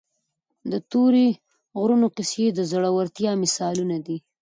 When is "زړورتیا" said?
2.71-3.31